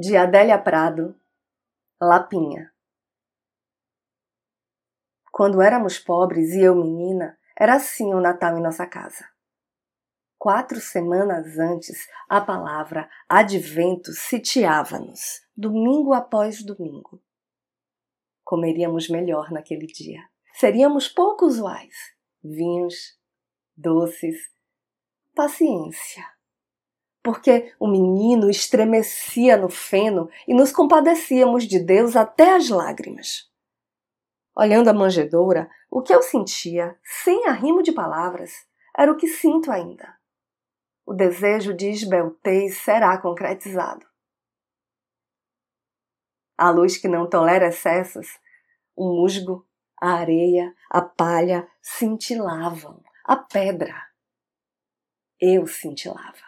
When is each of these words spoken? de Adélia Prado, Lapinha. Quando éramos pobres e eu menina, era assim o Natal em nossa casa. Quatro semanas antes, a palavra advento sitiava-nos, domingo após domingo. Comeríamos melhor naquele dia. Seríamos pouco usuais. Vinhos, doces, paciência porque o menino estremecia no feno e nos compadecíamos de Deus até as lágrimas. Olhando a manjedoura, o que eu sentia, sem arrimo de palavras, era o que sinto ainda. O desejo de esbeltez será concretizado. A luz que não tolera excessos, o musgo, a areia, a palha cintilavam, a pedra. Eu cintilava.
de 0.00 0.16
Adélia 0.16 0.56
Prado, 0.56 1.20
Lapinha. 2.00 2.72
Quando 5.32 5.60
éramos 5.60 5.98
pobres 5.98 6.50
e 6.50 6.60
eu 6.60 6.76
menina, 6.76 7.36
era 7.58 7.74
assim 7.74 8.14
o 8.14 8.20
Natal 8.20 8.56
em 8.56 8.62
nossa 8.62 8.86
casa. 8.86 9.28
Quatro 10.38 10.80
semanas 10.80 11.58
antes, 11.58 12.06
a 12.28 12.40
palavra 12.40 13.10
advento 13.28 14.12
sitiava-nos, 14.12 15.44
domingo 15.56 16.12
após 16.12 16.64
domingo. 16.64 17.20
Comeríamos 18.44 19.08
melhor 19.08 19.50
naquele 19.50 19.88
dia. 19.88 20.22
Seríamos 20.54 21.08
pouco 21.08 21.44
usuais. 21.44 22.14
Vinhos, 22.40 23.18
doces, 23.76 24.36
paciência 25.34 26.37
porque 27.22 27.74
o 27.78 27.86
menino 27.86 28.48
estremecia 28.48 29.56
no 29.56 29.68
feno 29.68 30.30
e 30.46 30.54
nos 30.54 30.72
compadecíamos 30.72 31.64
de 31.64 31.78
Deus 31.78 32.16
até 32.16 32.54
as 32.54 32.68
lágrimas. 32.68 33.50
Olhando 34.56 34.88
a 34.88 34.92
manjedoura, 34.92 35.70
o 35.90 36.02
que 36.02 36.12
eu 36.14 36.22
sentia, 36.22 36.98
sem 37.02 37.46
arrimo 37.46 37.82
de 37.82 37.92
palavras, 37.92 38.52
era 38.96 39.12
o 39.12 39.16
que 39.16 39.28
sinto 39.28 39.70
ainda. 39.70 40.16
O 41.06 41.14
desejo 41.14 41.72
de 41.72 41.88
esbeltez 41.88 42.78
será 42.78 43.16
concretizado. 43.18 44.06
A 46.56 46.70
luz 46.70 46.96
que 46.96 47.06
não 47.06 47.28
tolera 47.28 47.68
excessos, 47.68 48.26
o 48.96 49.08
musgo, 49.08 49.64
a 50.00 50.14
areia, 50.14 50.74
a 50.90 51.00
palha 51.00 51.68
cintilavam, 51.80 53.02
a 53.24 53.36
pedra. 53.36 53.94
Eu 55.40 55.66
cintilava. 55.68 56.47